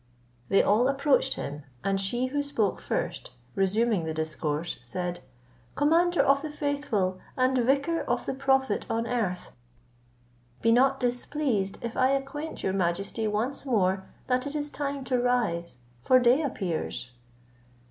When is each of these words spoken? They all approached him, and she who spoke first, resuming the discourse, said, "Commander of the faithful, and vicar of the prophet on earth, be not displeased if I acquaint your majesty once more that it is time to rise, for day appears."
They 0.49 0.63
all 0.63 0.87
approached 0.87 1.35
him, 1.35 1.61
and 1.83 2.01
she 2.01 2.25
who 2.33 2.41
spoke 2.41 2.79
first, 2.81 3.33
resuming 3.53 4.03
the 4.03 4.15
discourse, 4.15 4.79
said, 4.81 5.19
"Commander 5.75 6.23
of 6.23 6.41
the 6.41 6.49
faithful, 6.49 7.19
and 7.37 7.55
vicar 7.55 8.01
of 8.05 8.25
the 8.25 8.33
prophet 8.33 8.83
on 8.89 9.05
earth, 9.05 9.51
be 10.59 10.71
not 10.71 10.99
displeased 10.99 11.77
if 11.83 11.95
I 11.95 12.09
acquaint 12.13 12.63
your 12.63 12.73
majesty 12.73 13.27
once 13.27 13.63
more 13.63 14.03
that 14.25 14.47
it 14.47 14.55
is 14.55 14.71
time 14.71 15.03
to 15.03 15.21
rise, 15.21 15.77
for 16.01 16.17
day 16.17 16.41
appears." 16.41 17.11